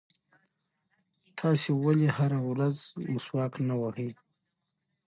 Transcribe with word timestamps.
تاسې 1.39 1.69
ولې 1.83 2.07
هره 2.17 2.39
ورځ 2.49 2.75
مسواک 3.11 3.53
نه 3.67 3.75
وهئ؟ 3.81 4.09